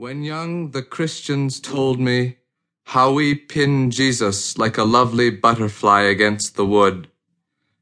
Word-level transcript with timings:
When 0.00 0.22
young, 0.22 0.70
the 0.70 0.80
Christians 0.80 1.60
told 1.60 2.00
me 2.00 2.38
how 2.84 3.12
we 3.12 3.34
pin 3.34 3.90
Jesus 3.90 4.56
like 4.56 4.78
a 4.78 4.84
lovely 4.84 5.28
butterfly 5.28 6.04
against 6.04 6.56
the 6.56 6.64
wood, 6.64 7.08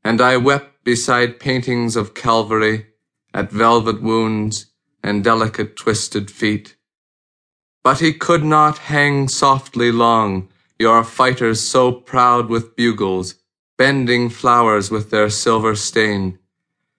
and 0.02 0.20
I 0.20 0.36
wept 0.36 0.82
beside 0.82 1.38
paintings 1.38 1.94
of 1.94 2.14
Calvary 2.14 2.86
at 3.32 3.52
velvet 3.52 4.02
wounds 4.02 4.66
and 5.00 5.22
delicate 5.22 5.76
twisted 5.76 6.28
feet. 6.28 6.74
But 7.84 8.00
he 8.00 8.12
could 8.12 8.42
not 8.42 8.78
hang 8.78 9.28
softly 9.28 9.92
long, 9.92 10.48
your 10.76 11.04
fighters 11.04 11.60
so 11.60 11.92
proud 11.92 12.48
with 12.48 12.74
bugles, 12.74 13.36
bending 13.76 14.28
flowers 14.28 14.90
with 14.90 15.10
their 15.10 15.30
silver 15.30 15.76
stain. 15.76 16.40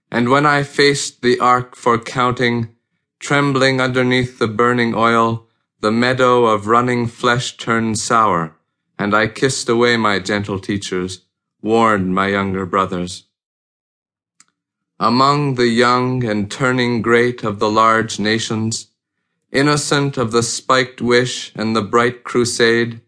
And 0.09 0.29
when 0.29 0.45
I 0.45 0.63
faced 0.63 1.21
the 1.21 1.41
ark 1.41 1.75
for 1.75 1.99
counting, 1.99 2.73
Trembling 3.20 3.81
underneath 3.81 4.39
the 4.39 4.47
burning 4.47 4.95
oil, 4.95 5.47
the 5.81 5.91
meadow 5.91 6.45
of 6.45 6.68
running 6.68 7.05
flesh 7.05 7.57
turned 7.57 8.00
sour, 8.00 8.55
and 8.97 9.14
I 9.14 9.28
kissed 9.28 9.69
away 9.69 9.97
my 9.97 10.19
gentle 10.19 10.59
teachers, 10.59 11.25
warned 11.61 12.15
my 12.15 12.28
younger 12.28 12.65
brothers. 12.65 13.25
Among 15.00 15.55
the 15.55 15.68
young 15.68 16.23
and 16.23 16.50
turning 16.50 17.01
great 17.01 17.43
of 17.43 17.59
the 17.59 17.69
large 17.69 18.19
nations, 18.19 18.87
innocent 19.51 20.17
of 20.17 20.31
the 20.31 20.43
spiked 20.43 21.01
wish 21.01 21.51
and 21.56 21.75
the 21.75 21.81
bright 21.81 22.23
crusade, 22.23 23.01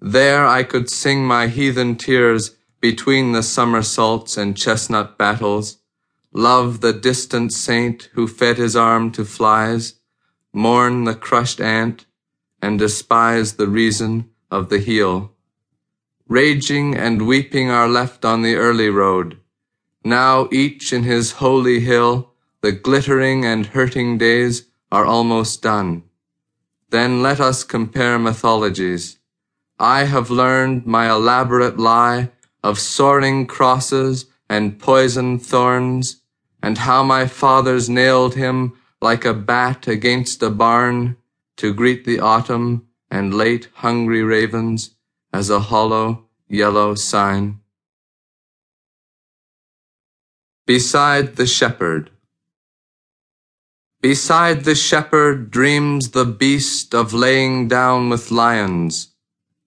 there 0.00 0.46
I 0.46 0.62
could 0.62 0.90
sing 0.90 1.26
my 1.26 1.48
heathen 1.48 1.96
tears 1.96 2.56
between 2.80 3.32
the 3.32 3.42
somersaults 3.42 4.36
and 4.36 4.56
chestnut 4.56 5.18
battles, 5.18 5.78
Love 6.36 6.82
the 6.82 6.92
distant 6.92 7.50
saint 7.50 8.10
who 8.12 8.28
fed 8.28 8.58
his 8.58 8.76
arm 8.76 9.10
to 9.10 9.24
flies, 9.24 9.94
mourn 10.52 11.04
the 11.04 11.14
crushed 11.14 11.62
ant, 11.62 12.04
and 12.60 12.78
despise 12.78 13.54
the 13.54 13.66
reason 13.66 14.28
of 14.50 14.68
the 14.68 14.78
heel. 14.78 15.32
Raging 16.28 16.94
and 16.94 17.26
weeping 17.26 17.70
are 17.70 17.88
left 17.88 18.22
on 18.22 18.42
the 18.42 18.54
early 18.54 18.90
road. 18.90 19.38
Now 20.04 20.46
each 20.52 20.92
in 20.92 21.04
his 21.04 21.32
holy 21.40 21.80
hill, 21.80 22.34
the 22.60 22.72
glittering 22.72 23.46
and 23.46 23.68
hurting 23.68 24.18
days 24.18 24.66
are 24.92 25.06
almost 25.06 25.62
done. 25.62 26.02
Then 26.90 27.22
let 27.22 27.40
us 27.40 27.64
compare 27.64 28.18
mythologies. 28.18 29.16
I 29.78 30.04
have 30.04 30.28
learned 30.28 30.84
my 30.84 31.08
elaborate 31.08 31.78
lie 31.78 32.30
of 32.62 32.78
soaring 32.78 33.46
crosses 33.46 34.26
and 34.50 34.78
poison 34.78 35.38
thorns 35.38 36.20
and 36.62 36.78
how 36.78 37.02
my 37.02 37.26
fathers 37.26 37.88
nailed 37.88 38.34
him 38.34 38.72
like 39.00 39.24
a 39.24 39.34
bat 39.34 39.86
against 39.86 40.42
a 40.42 40.50
barn 40.50 41.16
to 41.56 41.72
greet 41.72 42.04
the 42.04 42.18
autumn 42.18 42.86
and 43.10 43.34
late 43.34 43.68
hungry 43.74 44.22
ravens 44.22 44.96
as 45.32 45.50
a 45.50 45.60
hollow 45.60 46.24
yellow 46.48 46.94
sign. 46.94 47.60
Beside 50.66 51.36
the 51.36 51.46
shepherd. 51.46 52.10
Beside 54.00 54.64
the 54.64 54.74
shepherd 54.74 55.50
dreams 55.50 56.10
the 56.10 56.24
beast 56.24 56.94
of 56.94 57.12
laying 57.14 57.68
down 57.68 58.08
with 58.08 58.30
lions. 58.30 59.14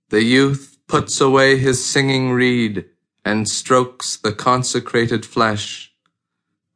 The 0.10 0.24
youth 0.24 0.78
puts 0.88 1.22
away 1.22 1.58
his 1.58 1.84
singing 1.86 2.32
reed 2.32 2.86
and 3.24 3.48
strokes 3.48 4.18
the 4.18 4.32
consecrated 4.32 5.26
flesh. 5.26 5.89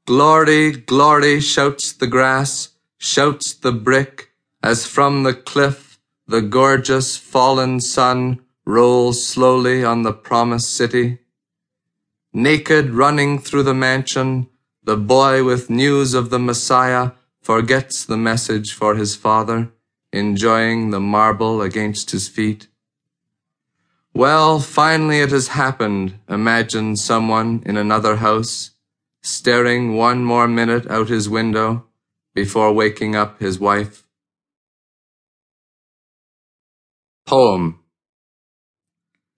Glory, 0.05 0.71
glory, 0.71 1.39
shouts 1.39 1.93
the 1.93 2.07
grass, 2.07 2.71
shouts 2.97 3.53
the 3.53 3.71
brick, 3.71 4.31
as 4.61 4.85
from 4.85 5.23
the 5.23 5.33
cliff 5.33 5.97
the 6.27 6.41
gorgeous 6.41 7.15
fallen 7.15 7.79
sun 7.79 8.41
rolls 8.65 9.25
slowly 9.25 9.81
on 9.85 10.01
the 10.01 10.11
promised 10.11 10.75
city. 10.75 11.19
Naked 12.33 12.89
running 12.89 13.39
through 13.39 13.63
the 13.63 13.73
mansion, 13.73 14.49
the 14.83 14.97
boy 14.97 15.41
with 15.41 15.69
news 15.69 16.13
of 16.13 16.29
the 16.31 16.39
Messiah 16.39 17.11
forgets 17.41 18.03
the 18.03 18.17
message 18.17 18.73
for 18.73 18.95
his 18.95 19.15
father, 19.15 19.71
enjoying 20.11 20.89
the 20.89 20.99
marble 20.99 21.61
against 21.61 22.11
his 22.11 22.27
feet. 22.27 22.67
Well, 24.13 24.59
finally 24.59 25.21
it 25.21 25.31
has 25.31 25.49
happened, 25.49 26.19
imagines 26.27 27.01
someone 27.01 27.63
in 27.65 27.77
another 27.77 28.17
house 28.17 28.72
staring 29.23 29.95
one 29.95 30.23
more 30.23 30.47
minute 30.47 30.85
out 30.91 31.07
his 31.07 31.29
window 31.29 31.85
before 32.35 32.73
waking 32.73 33.15
up 33.15 33.39
his 33.39 33.59
wife. 33.59 34.05
Poem 37.25 37.79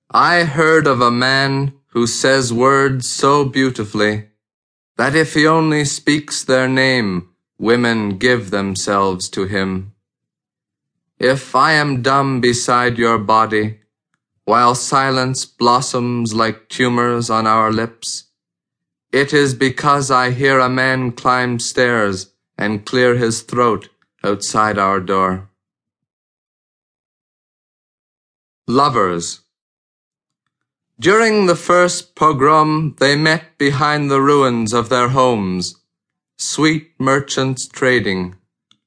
I 0.10 0.44
heard 0.44 0.88
of 0.88 1.02
a 1.02 1.12
man 1.12 1.74
who 1.88 2.08
says 2.08 2.52
words 2.52 3.10
so 3.10 3.46
beautifully 3.46 4.30
that 4.98 5.16
if 5.16 5.34
he 5.34 5.46
only 5.46 5.86
speaks 5.86 6.44
their 6.44 6.68
name, 6.68 7.30
women 7.58 8.18
give 8.18 8.50
themselves 8.50 9.30
to 9.30 9.46
him. 9.46 9.94
If 11.20 11.56
I 11.56 11.74
am 11.74 12.02
dumb 12.02 12.42
beside 12.42 12.98
your 12.98 13.18
body, 13.18 13.80
while 14.46 14.76
silence 14.76 15.46
blossoms 15.46 16.34
like 16.34 16.70
tumors 16.70 17.30
on 17.30 17.48
our 17.48 17.72
lips, 17.72 18.26
it 19.16 19.32
is 19.32 19.54
because 19.54 20.12
I 20.12 20.32
hear 20.32 20.60
a 20.60 20.68
man 20.68 21.14
climb 21.14 21.58
stairs 21.58 22.34
and 22.58 22.86
clear 22.86 23.16
his 23.16 23.44
throat 23.44 23.88
outside 24.26 24.78
our 24.78 25.00
door. 25.00 25.48
Lovers 28.68 29.40
During 31.00 31.46
the 31.46 31.56
first 31.56 32.14
pogrom, 32.16 32.98
they 33.00 33.16
met 33.16 33.58
behind 33.58 34.12
the 34.12 34.20
ruins 34.20 34.74
of 34.74 34.90
their 34.90 35.08
homes, 35.08 35.78
sweet 36.38 36.92
merchants 37.00 37.70
trading, 37.70 38.36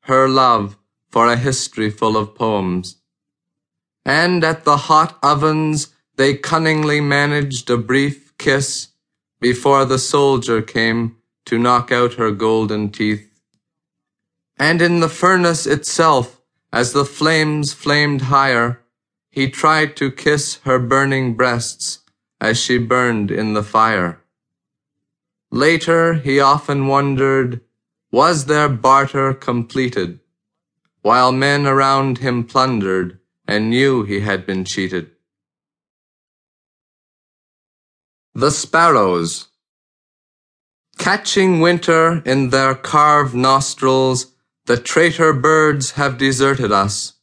her 0.00 0.28
love 0.28 0.76
for 1.08 1.26
a 1.26 1.38
history 1.38 1.88
full 1.88 2.18
of 2.18 2.34
poems. 2.34 2.96
And 4.04 4.44
at 4.44 4.66
the 4.66 4.76
hot 4.76 5.18
ovens, 5.22 5.88
they 6.16 6.34
cunningly 6.34 7.00
managed 7.00 7.70
a 7.70 7.78
brief 7.78 8.36
kiss 8.36 8.88
before 9.40 9.84
the 9.84 9.98
soldier 9.98 10.60
came 10.62 11.16
to 11.46 11.58
knock 11.58 11.90
out 11.92 12.14
her 12.14 12.30
golden 12.30 12.90
teeth. 12.90 13.30
And 14.58 14.82
in 14.82 15.00
the 15.00 15.08
furnace 15.08 15.66
itself, 15.66 16.40
as 16.72 16.92
the 16.92 17.04
flames 17.04 17.72
flamed 17.72 18.22
higher, 18.22 18.82
he 19.30 19.48
tried 19.48 19.96
to 19.96 20.10
kiss 20.10 20.56
her 20.64 20.78
burning 20.78 21.34
breasts 21.34 22.00
as 22.40 22.60
she 22.60 22.78
burned 22.78 23.30
in 23.30 23.54
the 23.54 23.62
fire. 23.62 24.20
Later, 25.50 26.14
he 26.14 26.40
often 26.40 26.86
wondered, 26.86 27.60
was 28.10 28.46
their 28.46 28.68
barter 28.68 29.32
completed, 29.32 30.20
while 31.02 31.32
men 31.32 31.66
around 31.66 32.18
him 32.18 32.44
plundered 32.44 33.18
and 33.46 33.70
knew 33.70 34.02
he 34.02 34.20
had 34.20 34.44
been 34.44 34.64
cheated? 34.64 35.10
The 38.38 38.52
sparrows. 38.52 39.48
Catching 40.96 41.58
winter 41.58 42.22
in 42.24 42.50
their 42.50 42.76
carved 42.76 43.34
nostrils, 43.34 44.26
the 44.66 44.76
traitor 44.76 45.32
birds 45.32 45.90
have 45.98 46.18
deserted 46.18 46.70
us, 46.70 47.14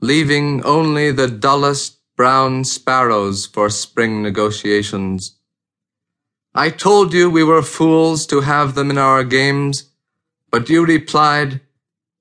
leaving 0.00 0.64
only 0.64 1.12
the 1.12 1.28
dullest 1.28 1.98
brown 2.16 2.64
sparrows 2.64 3.44
for 3.44 3.68
spring 3.68 4.22
negotiations. 4.22 5.36
I 6.54 6.70
told 6.70 7.12
you 7.12 7.28
we 7.28 7.44
were 7.44 7.60
fools 7.60 8.26
to 8.28 8.40
have 8.40 8.74
them 8.74 8.88
in 8.88 8.96
our 8.96 9.22
games, 9.22 9.90
but 10.50 10.70
you 10.70 10.86
replied, 10.86 11.60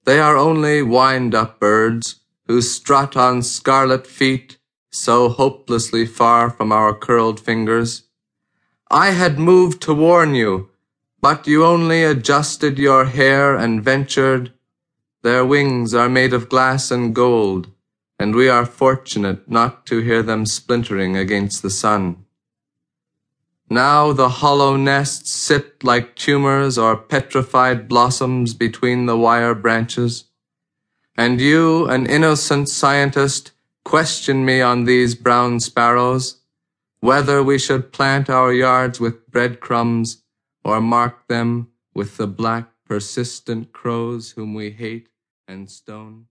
they 0.04 0.20
are 0.20 0.36
only 0.36 0.82
wind-up 0.82 1.62
birds 1.62 2.20
who 2.48 2.62
strut 2.62 3.16
on 3.16 3.42
scarlet 3.42 4.06
feet 4.06 4.58
so 4.92 5.30
hopelessly 5.30 6.06
far 6.06 6.50
from 6.50 6.74
our 6.74 6.94
curled 6.94 7.40
fingers. 7.40 8.04
I 8.94 9.10
had 9.10 9.40
moved 9.40 9.82
to 9.84 9.94
warn 9.96 10.36
you, 10.36 10.70
but 11.20 11.48
you 11.48 11.66
only 11.66 12.04
adjusted 12.04 12.78
your 12.78 13.06
hair 13.06 13.56
and 13.56 13.84
ventured. 13.84 14.54
Their 15.24 15.44
wings 15.44 15.96
are 15.96 16.08
made 16.08 16.32
of 16.32 16.48
glass 16.48 16.92
and 16.92 17.16
gold, 17.16 17.72
and 18.20 18.36
we 18.36 18.48
are 18.48 18.68
fortunate 18.68 19.50
not 19.50 19.88
to 19.88 20.02
hear 20.02 20.22
them 20.22 20.46
splintering 20.46 21.18
against 21.18 21.64
the 21.64 21.72
sun. 21.72 22.26
Now 23.68 24.14
the 24.14 24.30
hollow 24.30 24.76
nests 24.76 25.32
sit 25.32 25.84
like 25.84 26.16
tumors 26.16 26.78
or 26.78 26.96
petrified 26.96 27.88
blossoms 27.88 28.54
between 28.54 29.08
the 29.08 29.18
wire 29.18 29.56
branches. 29.56 30.26
And 31.18 31.42
you, 31.42 31.88
an 31.88 32.06
innocent 32.06 32.70
scientist, 32.70 33.54
question 33.84 34.46
me 34.46 34.62
on 34.62 34.84
these 34.84 35.16
brown 35.16 35.62
sparrows 35.62 36.43
whether 37.04 37.44
we 37.44 37.60
should 37.60 37.92
plant 37.92 38.30
our 38.30 38.54
yards 38.54 38.98
with 38.98 39.30
breadcrumbs 39.30 40.24
or 40.64 40.80
mark 40.80 41.28
them 41.28 41.68
with 41.94 42.16
the 42.16 42.26
black 42.26 42.70
persistent 42.86 43.74
crows 43.74 44.32
whom 44.32 44.54
we 44.54 44.72
hate 44.72 45.10
and 45.46 45.70
stone. 45.70 46.26